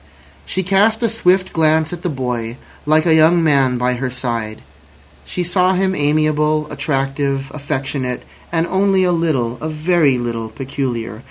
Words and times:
She 0.47 0.63
cast 0.63 1.03
a 1.03 1.07
swift 1.09 1.53
glance 1.53 1.93
at 1.93 2.01
the 2.01 2.09
boy, 2.09 2.57
like 2.87 3.05
a 3.05 3.13
young 3.13 3.43
man, 3.43 3.77
by 3.77 3.93
her 3.93 4.09
side. 4.09 4.63
She 5.25 5.43
saw 5.43 5.73
him 5.75 5.93
amiable, 5.93 6.65
attractive, 6.71 7.51
affectionate, 7.53 8.23
and 8.51 8.65
only 8.65 9.03
a 9.03 9.11
little, 9.11 9.59
a 9.61 9.69
very 9.69 10.17
little, 10.17 10.49
peculiar. 10.49 11.19